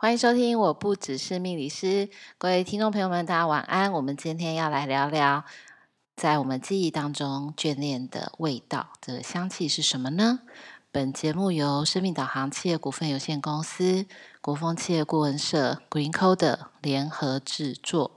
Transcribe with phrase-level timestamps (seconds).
[0.00, 2.08] 欢迎收听，我不只是命理师，
[2.38, 3.92] 各位听众朋友们，大家晚安。
[3.92, 5.44] 我们今天要来聊聊，
[6.14, 10.42] 在我们记忆当中眷恋的味道，这个香气是什么呢？
[10.92, 14.06] 本节目由生命导航企业股份有限公司、
[14.40, 18.12] 国风企业顾问社、GreenCoder 联合制作。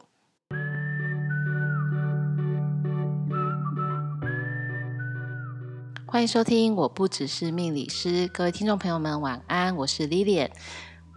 [6.05, 10.51] 欢迎收听，我不只是命理师，各位听众朋友们晚安，我是 Lilian。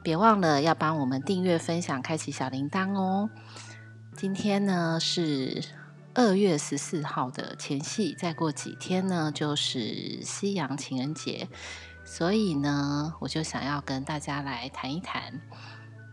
[0.04, 3.30] 别忘了要帮我们订阅、分享、开启小铃铛哦。
[4.14, 5.64] 今天呢是
[6.12, 11.48] 二月十四号的前夕，再过几天呢就是西洋情人节，
[12.04, 15.40] 所以呢我就想要跟大家来谈一谈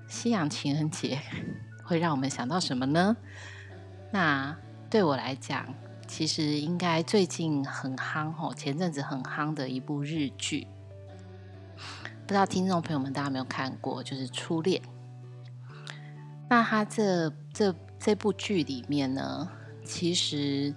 [0.08, 1.20] 西洋情人节
[1.84, 3.18] 会让我们想到什么呢？
[4.10, 4.56] 那
[4.90, 5.66] 对我来讲，
[6.08, 10.66] 其实应该最近很夯哦，前阵子很夯的一部日剧。
[12.32, 14.82] 不知道听众朋友们大家有没有看过，就是《初恋》。
[16.50, 19.50] 那他这这这部剧里面呢，
[19.84, 20.74] 其实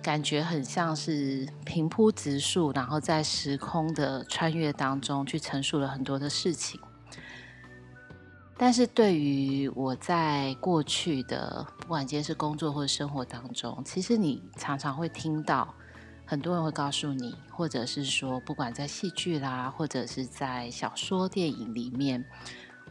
[0.00, 6.80] 感觉很像是平铺直述，然后在时空的穿越当中去陈述了很多的事情。
[8.56, 15.68] 但是对于我在过去的不管今天是工作或者生活当中，其实你常常会听到。
[16.30, 22.22] 很多人会告诉你，或者是说，不管在戏剧啦，或者是在小说、电影里面，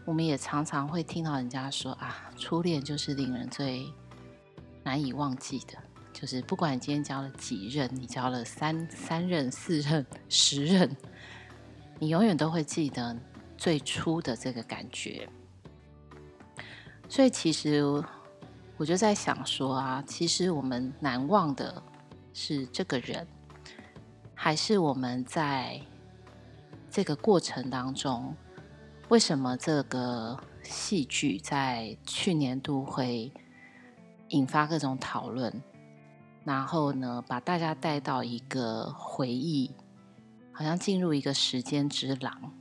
[0.06, 3.86] 我们也常常会听到人家说啊，初恋就是令人最
[4.84, 5.78] 难以忘记的。
[6.12, 10.98] 就是不管你今天交了几任，你交了三三任、四任、十任，
[12.00, 13.16] 你永远都会记得
[13.56, 15.30] 最初的这个感觉。
[17.08, 17.84] 所以，其实
[18.78, 21.84] 我就在想说啊，其实我们难忘的。
[22.40, 23.26] 是这个人，
[24.36, 25.82] 还是我们在
[26.88, 28.36] 这个过程当中？
[29.10, 33.34] 为什么这个戏剧在去年度会
[34.28, 35.52] 引发各种讨论？
[36.44, 39.72] 然后呢，把大家带到一个回忆，
[40.52, 42.53] 好像进入一个时间之廊。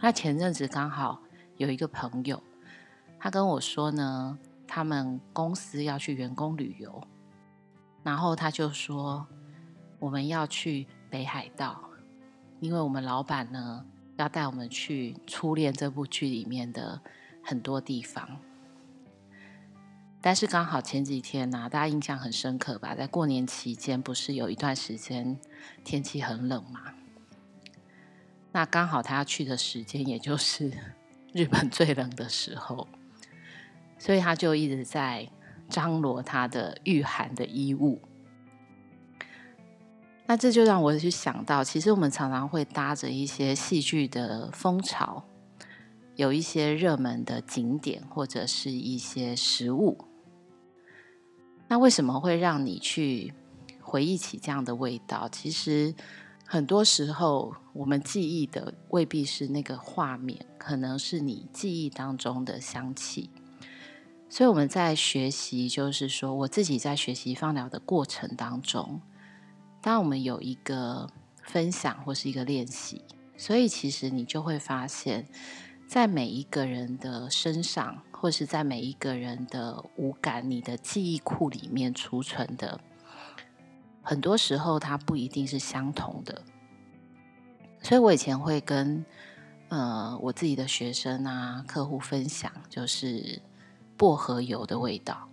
[0.00, 1.20] 那前阵子刚好
[1.58, 2.42] 有一个朋友，
[3.18, 7.06] 他跟我说呢，他们公司要去员工旅游。
[8.04, 9.26] 然后他就说
[9.98, 11.88] ：“我们要去北海道，
[12.60, 13.82] 因为我们老板呢
[14.18, 17.00] 要带我们去《初恋》这部剧里面的
[17.42, 18.38] 很多地方。
[20.20, 22.94] 但是刚好前几天呢、大家印象很深刻吧？
[22.94, 25.38] 在过年期间，不是有一段时间
[25.82, 26.92] 天气很冷吗？
[28.52, 30.70] 那刚好他要去的时间，也就是
[31.32, 32.86] 日本最冷的时候，
[33.98, 35.26] 所以他就一直在。”
[35.68, 38.00] 张罗他的御寒的衣物，
[40.26, 45.24] 那这就让我去想到，其实我们常常会搭着一些戏剧的风潮，
[46.16, 49.98] 有一些热门的景点或者是一些食物，
[51.68, 53.34] 那为什么会让你去
[53.80, 55.28] 回忆起这样的味道？
[55.28, 55.94] 其实
[56.46, 63.30] 很多时候，我们记忆的未必是那个画面，可能是你记忆当中的香气。
[64.28, 69.00] 所以我们在学习，就是说，我自己在学习放疗的过程当中，
[69.80, 71.08] 当我们有一个
[71.44, 73.04] 分享或是一个练习，
[73.36, 75.28] 所以其实你就会发现，
[75.86, 82.80] 在每一个人的身上，或是在每一个人的五感、你的记忆库里面储存的，
[84.02, 86.42] 很多时候它不一定是相同的。
[87.80, 89.04] 所以我以前会跟
[89.68, 93.40] 呃我自己的学生啊、客户分享，就是。
[93.96, 95.28] 薄荷油的味道，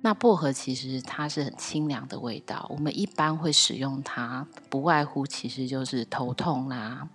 [0.00, 2.66] 那薄荷其实它是很清凉的味道。
[2.70, 7.08] 我们一般会使用它，不外乎其实就是头痛啦，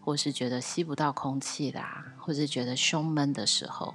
[0.00, 3.94] 或是觉得吸不到空气啦，或是觉得胸闷的时候。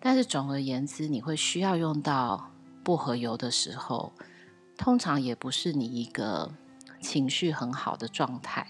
[0.00, 2.50] 但是总而言之，你会需要用到
[2.82, 4.12] 薄荷油的时候，
[4.76, 6.52] 通常也不是你一个
[7.00, 8.66] 情绪很好的状态。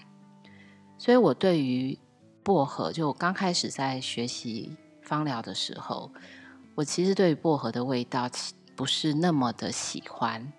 [0.97, 1.99] 所以我对于
[2.43, 6.11] 薄荷，就我刚开始在学习芳疗的时候。
[6.75, 8.29] 我其实对于薄荷的味道
[8.75, 10.51] 不是那么的喜欢，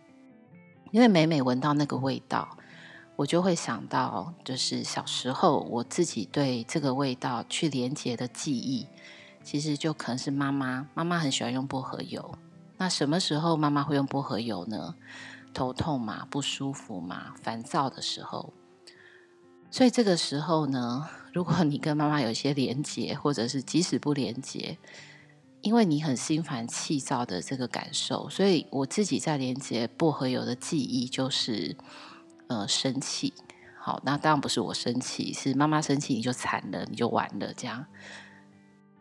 [0.91, 2.57] 因为每每闻到那个味道，
[3.17, 8.87] 我就会想到，就是小时候我自己对这个味道去连接的记忆，
[9.45, 12.35] 其实就可能是妈妈，妈妈很喜欢用薄荷油。
[12.79, 14.95] 那什么时候妈妈会用薄荷油呢？
[15.53, 18.55] 头痛嘛，不舒服嘛，烦躁的时候。
[19.71, 24.79] 所以这个时候呢，如果你跟妈妈有一些连接，或者是即使不连接。
[25.67, 31.77] 因为你很心烦气躁的这个感受，所以我自己在连接薄荷油的记忆就是，
[32.47, 33.35] 呃，生气。
[33.77, 37.85] 好，那当然不是我生气，是妈妈生气，你就惨了，你就完了这样。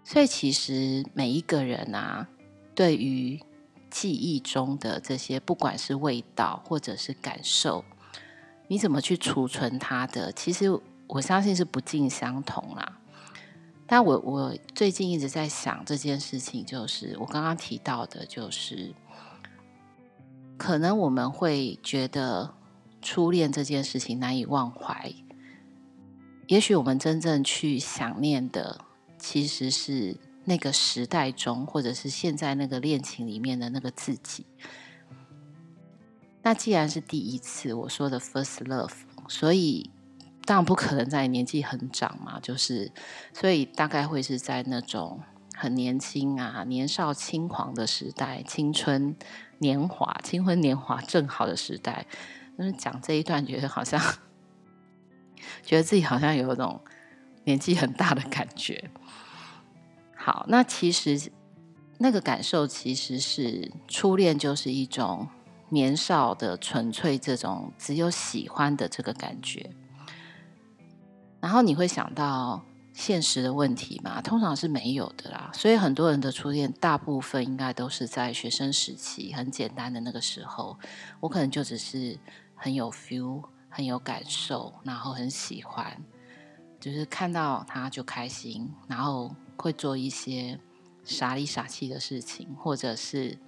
[0.03, 2.27] 所以其实每一个人啊，
[2.73, 3.39] 对于
[3.91, 7.85] 记忆中的这些，不管是味道或者是感受，
[8.69, 10.31] 你怎么去储存它的？
[10.31, 10.65] 其实
[11.05, 12.97] 我相信是不尽相同啦。
[13.87, 18.93] 但我我最近一直在想这件事情，就是我刚刚提到的，就是
[20.57, 22.53] 可能我们会觉得
[23.01, 25.13] 初恋这件事情难以忘怀，
[26.47, 28.81] 也许我们真正去想念的。
[29.17, 34.45] 其实是那个时代中，或者是现在那个恋情里面的那个自己。
[36.43, 38.91] 那既然是第一次，我说的 first love，
[39.27, 39.89] 所以
[40.45, 42.91] 当然不可能在年纪很长嘛，就是
[43.33, 45.19] 所以大概会是在那种
[45.55, 49.15] 很年轻啊、年少轻狂的时代，青春
[49.57, 52.05] 年华、青春年华正好的时代。
[52.57, 53.99] 就是讲这一段，觉得好像
[55.61, 56.79] 觉得自己好像有一种
[57.43, 58.89] 年纪很大的感觉。
[60.15, 61.31] 好，那其实
[61.97, 65.27] 那个感受其实是初恋，就是一种
[65.69, 69.69] 年少的纯粹，这种只有喜欢的这个感觉。
[71.45, 72.59] 然后你会想到
[72.91, 74.19] 现实的问题吗？
[74.19, 75.51] 通常是没有的啦。
[75.53, 80.75] 所以很多人的初恋，大部分应该都是在学生时期，很简单的那个时候。
[81.19, 82.17] 我可能就只是
[82.55, 86.01] 很有 feel，很有感受，然后很喜欢，
[86.79, 89.35] 就是看到他就开心，然后。
[89.57, 90.59] 会做一些
[91.05, 93.39] 傻里傻气的事情，或者是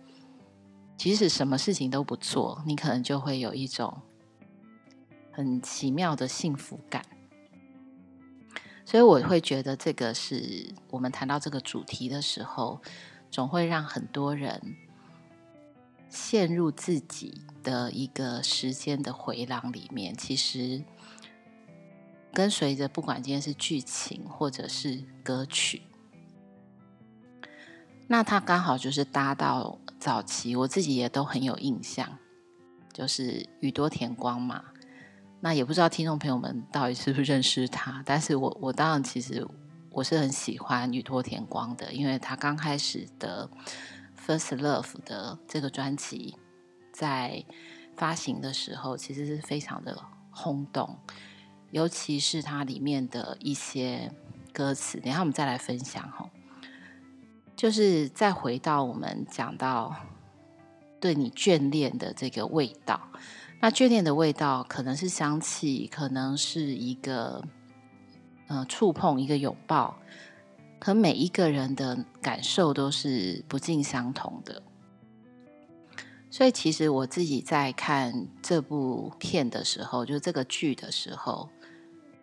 [0.95, 4.01] 即使什么事情都不做，你可能就会有一种
[5.33, 7.03] 很奇妙的幸福感。
[8.87, 12.81] 所以我会觉得，这个是我们谈到这个主题的时候，
[13.29, 14.77] 总会让很多人
[16.07, 20.15] 陷入自己的一个时间的回廊里面。
[20.15, 20.81] 其实
[22.31, 25.81] 跟随着，不管今天是剧情或者是歌曲。
[28.07, 32.17] 那它刚好就是搭到早期，我自己也都很有印象，
[32.93, 34.63] 就是宇多田光嘛。
[35.39, 39.47] 那也不知道听众朋友们到底是不是认识他，但是我我当然其实
[39.91, 43.49] 我是很喜欢宇多田光的，因为他刚开始的
[44.27, 46.35] 《First Love》的这个专辑
[46.91, 47.43] 在
[47.95, 49.97] 发行的时候，其实是非常的
[50.31, 50.97] 轰动，
[51.71, 54.11] 尤其是它里面的一些
[54.53, 56.29] 歌词，等下我们再来分享哈。
[57.55, 59.95] 就是再回到我们讲到
[60.99, 63.01] 对你眷恋的这个味道，
[63.59, 67.43] 那眷恋的味道可能是香气，可能是一个
[68.47, 69.97] 呃触碰，一个拥抱，
[70.79, 74.61] 可每一个人的感受都是不尽相同的。
[76.29, 81.49] 所以其实我自己在看这部片的时候，就是这个剧的时候，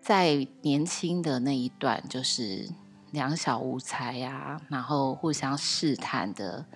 [0.00, 2.68] 在年轻的那一段，就是。
[3.14, 6.66] 两小无猜呀、啊，然后互相试探的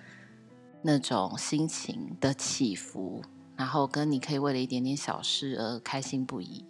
[0.81, 3.21] 那种心情的起伏，
[3.59, 6.65] 然后跟你可以为了一点点小事而开心不已。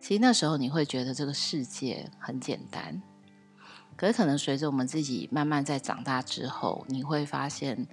[0.00, 3.00] 其实那时候你会觉得这个世界很简单，
[3.96, 7.86] 可是可能随着我们自己慢慢在长大之后，你会发现，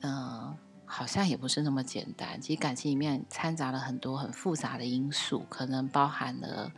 [0.00, 2.40] 嗯、好像也不是那么简单。
[2.40, 6.72] 其实感情里面掺杂了很多很复杂的因素，可能包含了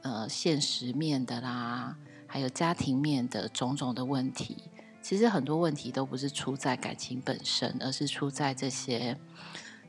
[0.00, 1.98] 呃现实面的啦。
[2.26, 4.70] 还有家庭面的种种的问题，
[5.02, 9.16] 其实很多问题都不是出在感情本身，而是出在这些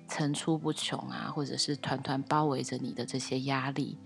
[0.07, 3.97] 层出不穷啊，或者是团团包围着你的这些压力。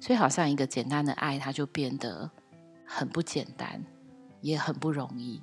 [0.00, 2.30] 所以，好像一个简单的爱，它就变得
[2.86, 3.84] 很不简单，
[4.40, 5.42] 也很不容易。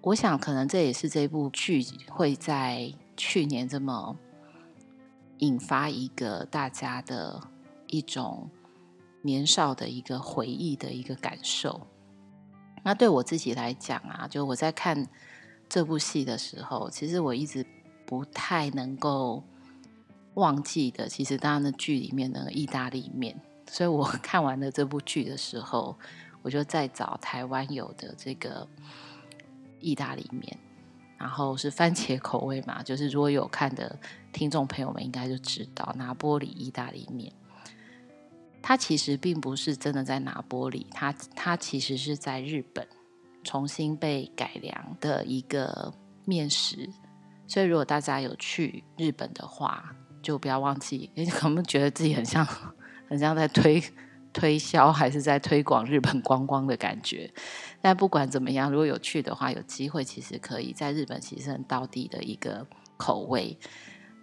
[0.00, 4.16] 我想，可能这也是这部剧会在去年这么
[5.38, 7.40] 引发一个大家的
[7.86, 8.48] 一种。
[9.22, 11.84] 年少的一个回忆的一个感受，
[12.84, 15.04] 那对我自己来讲啊，就我在看
[15.68, 17.66] 这部戏的时候，其实我一直
[18.06, 19.42] 不太能够
[20.34, 25.98] 忘记的，其实当然的剧里面的意大利面，所以我 看完了这部剧的时候，
[26.42, 28.66] 我就在找台湾有的这个
[29.80, 30.56] 意大利面，
[31.18, 33.98] 然后是番茄口味嘛，就是如果有看的
[34.32, 37.32] 听众朋友们应该就知道拿坡里意大利面。
[38.62, 42.86] 它其实并不是真的在拿坡里，它它其实是在日本
[43.44, 45.94] 重新被改良的一个
[46.24, 46.90] 面食。
[47.46, 51.10] 所以如果大家有去日本的话，就不要忘记。
[51.14, 52.46] 你可能觉得自己很像
[53.08, 53.82] 很像在推
[54.32, 57.32] 推销，还是在推广日本观光的感觉。
[57.80, 63.58] 但不管怎么样，如果有去的话，有机会其实可以在日本，其实很道地的一个口味。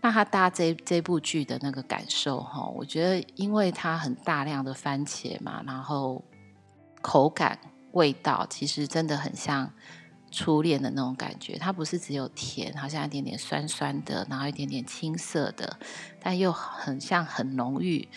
[0.01, 6.21] 那他搭这这部剧的那个感受哈，我觉得因为它很大量的番茄嘛，然后
[7.01, 7.57] 口感
[7.93, 9.71] 味道，其实真的很像
[10.33, 11.57] 初恋的那种感觉。
[11.57, 15.77] 它不是只有甜，好像一点点酸酸的，然后一点点青涩的，
[16.19, 18.09] 但又很像很浓郁。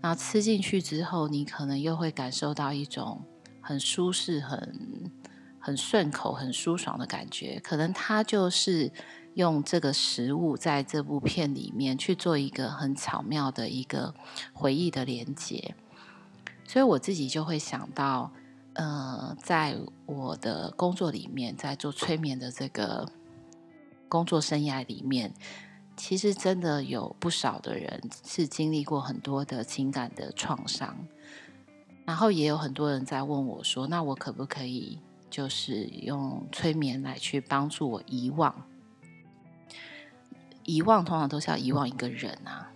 [0.00, 3.22] 然后吃进去之后，你可能又会感受到一种
[3.60, 5.12] 很舒适、很
[5.58, 7.60] 很顺口、很舒爽的感觉。
[7.62, 8.90] 可能它就是
[9.34, 14.14] 用这个食物在这部片里面去做一个很巧妙的一个
[14.54, 15.74] 回忆的连接。
[16.64, 18.32] 所以我自己就会想到，
[18.74, 23.10] 呃，在我的工作里面，在做催眠的这个
[24.08, 25.34] 工作生涯里面。
[25.96, 30.96] 其实真的有不少的人是经历过很多的情感的创伤，
[32.06, 34.98] 然后也有很多人在问我说：“那我可不可以
[35.28, 38.66] 就是用催眠来去帮助我遗忘？
[40.64, 42.69] 遗忘通常都是要遗忘一个人啊，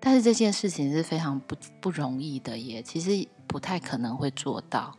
[0.00, 4.96] 但是这件事情是非常不不容易的，也其实不太可能会做到。”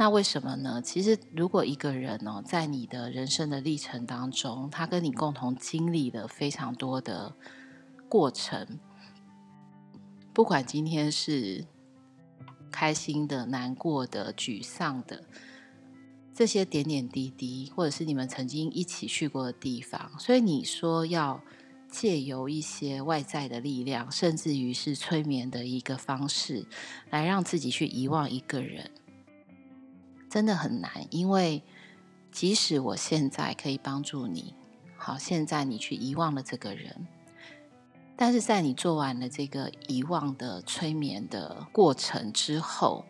[0.00, 0.80] 那为什么呢？
[0.80, 7.34] 其实，如果一个人哦，在你的人生的历程当中，他跟你共同经历了非常多的
[8.08, 8.78] 过程，
[10.32, 11.66] 不管今天是
[12.70, 15.24] 开心的、难过的、沮丧的，
[16.32, 21.42] 这些点点滴滴，或者是你们曾经一起去过的地方，所以你说要
[21.90, 26.66] 借由一些外在的力量，甚至于是催眠的一个方式，
[27.10, 28.90] 来让自己去遗忘一个人。
[30.30, 31.62] 真的很难，因为
[32.30, 34.54] 即使我现在可以帮助你，
[34.96, 37.06] 好，现在你去遗忘了这个人，
[38.14, 43.06] 但是在你做完了这个遗忘的催眠的过程之后，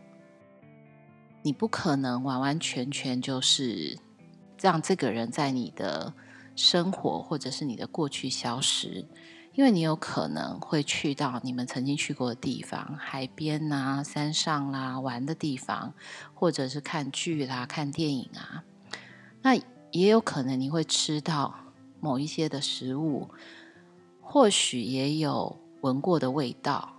[1.42, 3.98] 你不可能完完全全就是
[4.60, 6.14] 让这个人在你的
[6.58, 9.06] 生活或者是你的过去消失。
[9.54, 15.94] 因为你有可能会去到你们曾经去过的地方，海边啊、山上啦、玩的地方，
[16.32, 18.62] 或者是看剧啦、看电影啊。
[19.42, 19.56] 那
[19.90, 21.56] 也有可能你会吃到
[21.98, 23.30] 某一些的食物，
[24.20, 26.92] 或许也有闻过的味道。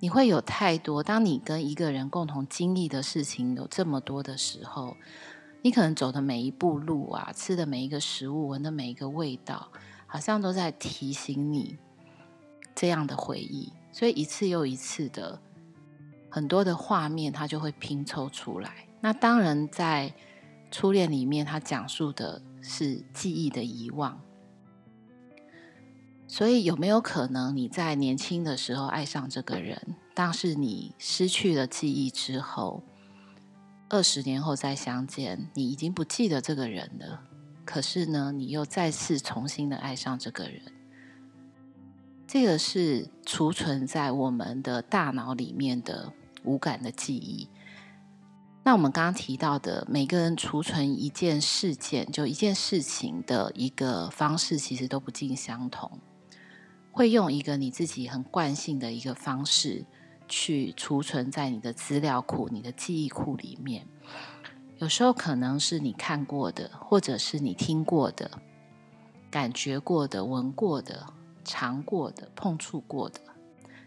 [0.00, 4.96] 你会有太多，当你跟一个人共同经历的事情有这么多的时候，
[5.62, 9.70] 你可能走的每一步路啊，吃的每一个食物，闻的每一个味道。
[10.08, 11.76] 好像都在提醒你
[12.76, 15.42] 这样的回忆，所以一次又一次的
[16.30, 18.86] 很多的画面，它就会拼凑出来。
[19.00, 20.14] 那当然，在
[20.70, 24.18] 初恋里面，它讲述的是记忆的遗忘。
[26.28, 32.84] 所以有没有可能你在年轻的时候爱上这个人，但是你失去了记忆之后，
[33.88, 37.22] 二十年后再相见，你已经不记得这个人了？
[37.64, 40.60] 可是呢，你又再次重新的爱上这个人，
[42.26, 46.12] 这个是储存在我们的大脑里面的
[46.44, 47.48] 无感的记忆。
[48.64, 56.00] 那我们刚刚提到的，每个人储存一件事件，就一件事情的一个方式，其实都不尽相同。
[56.90, 59.84] 会用一个你自己很惯性的一个方式
[60.28, 63.86] 去储存在你的资料库、你的记忆库里面。
[64.78, 68.30] 有时候可能是你看过的，或者是你听过的、
[69.30, 71.06] 感觉过的、闻过的、
[71.44, 73.20] 尝过的、碰触过的。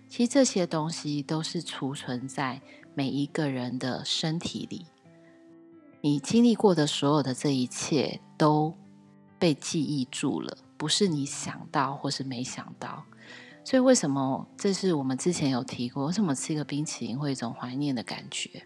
[0.07, 2.59] 其实这些东西都是储存在
[2.95, 4.87] 每一个人的身体里。
[6.01, 8.73] 你经历过的所有的这一切都
[9.37, 13.03] 被记忆住了，不是你想到或是没想到。
[13.69, 16.07] 所以为什么这是我们之前有提过？
[16.07, 18.65] 为什么吃一个冰淇淋会有一种怀念的感觉？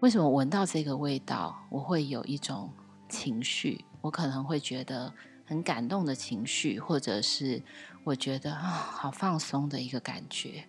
[0.00, 2.72] 为什么闻到这个味道，我会有一种
[3.06, 3.84] 情绪？
[4.00, 5.12] 我可能会觉得
[5.44, 7.62] 很感动的情绪，或者是
[8.02, 10.64] 我觉得啊，好放松的一个感觉。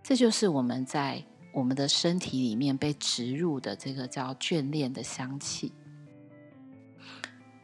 [0.00, 5.72] 这就是我们在我们的身体里面被植入的这个叫眷恋的香气。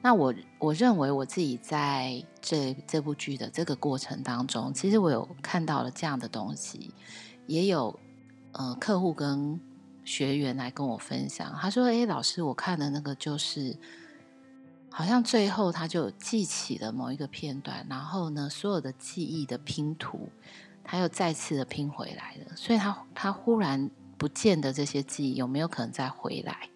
[0.05, 6.93] 那我我认为我自己在这这部剧的这个过程当中，其实我有看到了这样的东西，
[7.47, 7.99] 也有
[8.53, 9.59] 呃客户跟。
[10.07, 13.75] 学员来跟我分享，他说：“诶，老师，我看的那个就是，
[14.91, 20.29] 好像最后他就记起了某一个片段，然后呢，所有的记忆的拼图，
[20.85, 22.55] 他又再次的拼回来了。
[22.55, 26.69] 所以他他忽然不见得这些记忆有没有可能再回来？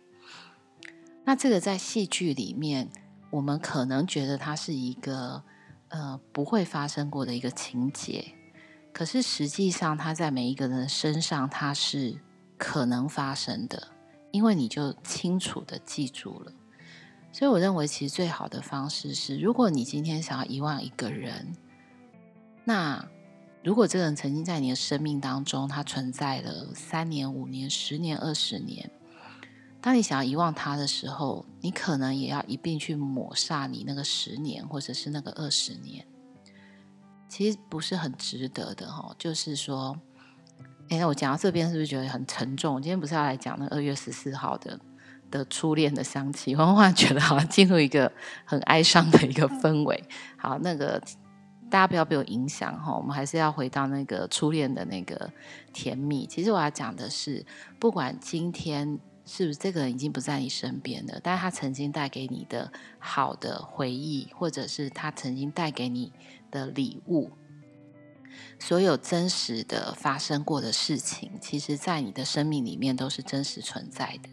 [1.26, 2.88] 那这个在戏剧里面，
[3.30, 5.42] 我们可能觉得它是一个
[5.88, 8.34] 呃不会发生过的一个情节，
[8.92, 12.18] 可是实际上，它在每一个人的身上，它是。”
[12.58, 13.86] 可能发生的，
[14.32, 16.52] 因为你就清楚的记住了。
[17.30, 21.54] 所以我认为，其实最好的方式是，如果你今天想要遗忘一个人，
[22.64, 23.08] 那
[23.62, 28.90] 如果这个人曾经在你的生命当中，他存在了三年、五年、十年、二十年，
[29.80, 36.04] 当你想要遗忘他的时候，你可能也要一并去抹杀你那个十年，或者是那个二十年。
[37.28, 39.14] 其实不是很值得的哈。
[39.18, 39.96] 就是说，
[40.88, 42.82] 哎，我讲到这边是不是觉得很沉重？
[42.82, 44.78] 今天不是要来讲那二月十四号的
[45.30, 48.10] 的初恋的香气，我忽然觉得好像进入一个
[48.44, 50.04] 很哀伤的一个氛围。
[50.36, 51.02] 好，那个。
[51.70, 55.30] 大家不要被我影响哈，我们还是要回到那个初恋的那个
[55.74, 56.26] 甜蜜。
[56.26, 57.44] 其实我要讲的是，
[57.78, 66.12] 不管今天是不是这个人已经不在你身边了，但是他曾经带给你的好的回忆，或者是他曾经带给你
[66.50, 67.30] 的礼物，
[68.58, 74.30] 所有真实的发生过的事情，其实在你的生命里面都是真实存在的。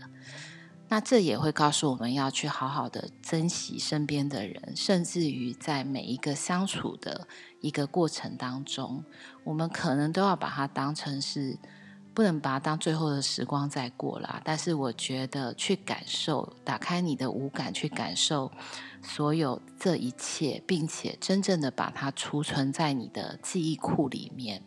[0.88, 7.28] 那这也会告诉我们要去好好的珍惜身边的人，甚至于在每一个相处的
[7.60, 9.04] 一个过程当中，
[9.44, 11.58] 我们可能都要把它当成是，
[12.15, 14.41] 不能把它当最后的时光再过啦。
[14.43, 18.51] 但是我觉得去感受，打开你的五感去感受
[19.03, 24.63] 所有这一切，并且真正的把它储存在你的记忆库里面。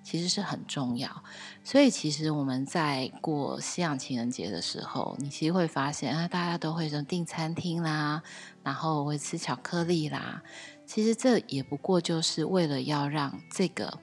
[0.00, 1.22] 其实是很重要，
[1.62, 8.22] 所以其实我们在过西洋情人节的时候，你其实会发现啊，大家都会说订餐厅啦，
[8.62, 10.42] 然后会吃巧克力啦。
[10.86, 13.98] 其实这也不过就是为了要让这个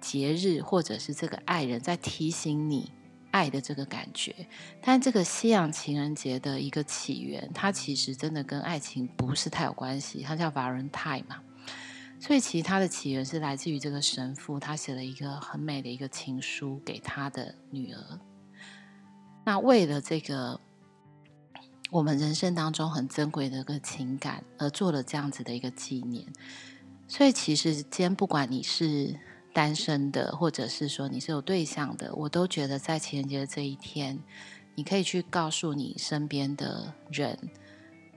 [0.00, 2.90] 节日或者是这个爱人在提醒你
[3.30, 4.34] 爱的这个感觉。
[4.80, 11.40] 但这个西洋情人节的一个起源，它其实真的跟爱情不是太有关系，它叫 Valentine 嘛。
[12.18, 18.20] 所以，其实它的起源是来自于这个神父，他写了一个很美的一个情书给他的女儿。
[19.46, 20.60] 那为了这个
[21.90, 26.26] 我们人生当中很珍贵的一个情感，而做了这样子的一个纪念。
[27.08, 29.18] 所以，其实今天不管你是
[29.52, 34.18] 单身的，或者是说你是有对象的，我都觉得在情人节的这一天，
[34.74, 37.38] 你可以去告诉你身边的人。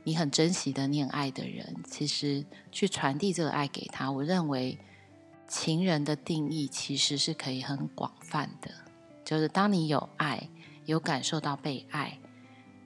[0.06, 4.12] 你很珍惜的恋爱的人，其实去传递这个爱给他。
[4.12, 4.78] 我认为
[5.48, 8.70] 情人的定义其实是可以很广泛的，
[9.24, 10.50] 就是当你有爱，
[10.84, 12.20] 有感受到被爱，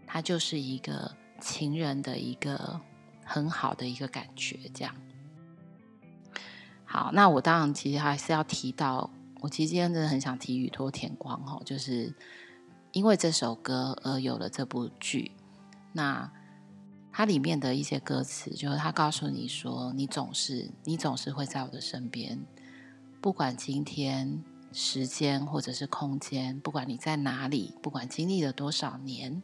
[0.06, 2.80] 它就是一个情人的一个
[3.26, 4.60] 很好的一个感觉。
[4.72, 4.94] 这样。
[6.90, 9.10] 好，那我当然其实还是要提到，
[9.42, 12.16] 我其实今天真的很想提《宇多田光》哈，就是
[12.94, 15.34] 因为这首歌而有了这部剧。
[15.92, 16.32] 那
[17.12, 22.40] 它里面的一些歌词，就是他告诉你说：“你总是，你总是会在我的身边，
[23.20, 29.42] 不管今天时间或者是空间，不管你在哪里，不管经历了多少年，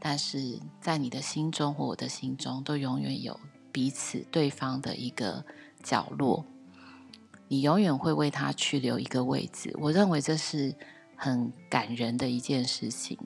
[0.00, 3.38] 但是在你的心中或我的心中，都永远有
[3.72, 5.44] 彼此对方的一个
[5.82, 6.44] 角落。
[7.54, 9.72] 你永远会为他去留一个位置。
[9.78, 10.74] 我认为这是
[11.14, 13.16] 很感人的一件事情，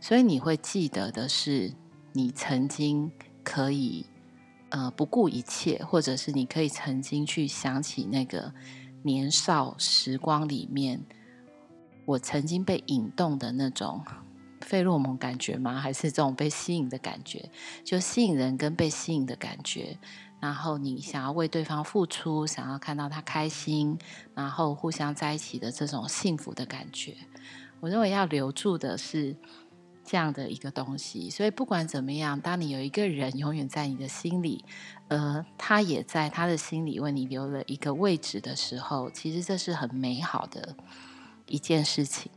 [0.00, 1.74] 所以你会记得的是。”
[2.14, 3.12] 你曾经
[3.44, 4.06] 可以，
[4.70, 8.52] 呃，不顾一切，或者是你可以曾经去想起那个
[9.02, 11.00] 年少时光里面，
[12.06, 14.02] 我曾经被引动的那种
[14.62, 15.78] 费洛蒙感觉吗？
[15.78, 17.50] 还是这种被吸引的感觉？
[17.84, 19.96] 就吸引人跟被吸引的感觉，
[20.40, 23.98] 然后你想要为对方付出，想要看到他开心，
[24.34, 27.16] 然后互相在一起的这种幸福的感觉。
[27.80, 29.36] 我认为要留住的是。
[30.10, 34.64] 这样的一个东西，所以不管怎么样，当你有一个人永远在你的心里，
[35.08, 40.74] 呃，他也在他的心里为你留了一个位置的时候，其实这是很美好的
[41.44, 42.32] 一件事情。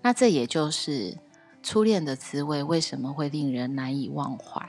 [0.00, 1.18] 那这也就是
[1.62, 4.66] 初恋的滋味，为什么会令人难以忘怀？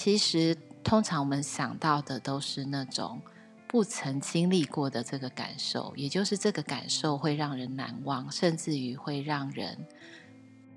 [0.00, 3.20] 其实，通常我们想到的都是那种
[3.66, 9.84] 不曾经历过的这个感受，也就是这个感受会让人难忘，甚至于会让人。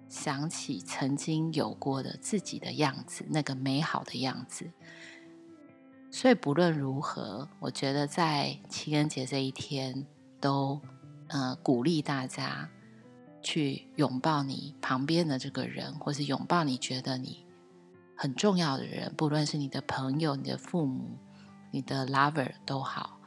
[0.10, 4.72] 想起曾经有过的自己的样子，那个美好的样子。
[6.10, 10.08] 所以不论如何，我觉得在情人节这一天，
[10.40, 10.82] 都
[11.28, 12.68] 呃鼓励大家
[13.44, 17.46] 去拥抱你旁边的这个人，或是拥抱你觉得你
[18.22, 21.18] 很重要的人，不论是你的朋友、你的父母、
[21.72, 23.20] 你的 lover 都好。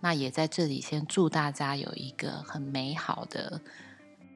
[0.00, 3.60] 那也在这里先祝大家有一个很美好的。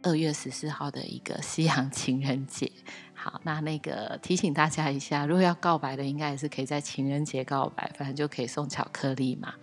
[0.05, 2.71] 二月十四号的一个西洋情人节，
[3.15, 9.55] 好，那那个提醒大家一下，如果要告白的，应该也是可以在情人节告白，反正就可以送巧克力嘛。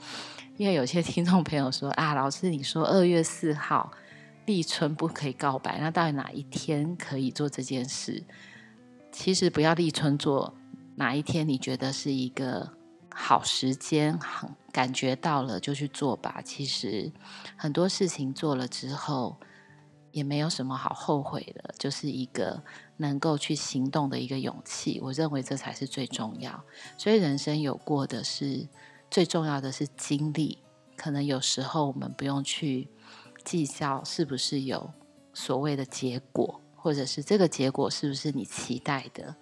[0.58, 3.92] 因为有些听众朋友说啊，老师你说二月四号
[4.48, 8.24] 立春不可以告白，那到底哪一天可以做这件事？
[9.12, 10.54] 其实不要立春做，
[10.96, 12.72] 哪一天你觉得是一个
[13.14, 16.42] 好时间，很感觉到了就去做吧。
[16.44, 17.12] 其实
[17.58, 19.38] 很多事情做了之后，
[20.12, 22.64] 也没有什么好后悔的，就是一个
[22.98, 25.00] 能够去行动的一个勇气。
[25.02, 26.64] 我认为这才是最重要。
[26.98, 28.68] 所以人生有过的是
[29.10, 30.60] 最重要的是经历。
[30.96, 32.88] 可能有时候我们不用去
[33.44, 34.94] 计较是不是有
[35.34, 39.36] 所谓的结果，或者是这个结果是不是你期待的。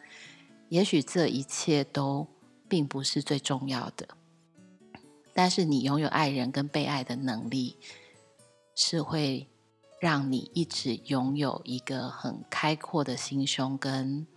[0.67, 2.27] 也许这一切都
[2.67, 4.07] 并不是最重要的，
[5.33, 7.77] 但是你拥有爱人跟被爱的能力，
[8.75, 9.47] 是会
[9.99, 14.27] 让你一直拥有一个很开阔的心胸跟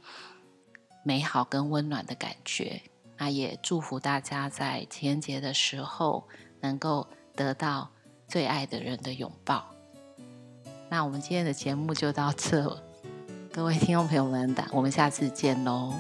[1.05, 2.83] 美好跟温暖的感觉。
[3.19, 6.27] 那也祝福大家在情人节的时候
[6.61, 7.91] 能够得到
[8.27, 9.69] 最爱的人的拥抱。
[10.89, 12.83] 那我们今天的节目就到这，
[13.53, 15.93] 各位听众朋友们，我们下次见喽。